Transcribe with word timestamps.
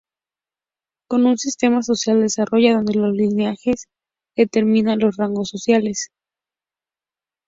Con 1.07 1.27
un 1.27 1.37
sistema 1.37 1.83
social 1.83 2.21
desarrollado 2.21 2.77
donde 2.77 2.95
los 2.95 3.13
linajes 3.13 3.85
determinaban 4.35 4.97
los 4.97 5.15
rangos 5.15 5.49
sociales. 5.49 6.09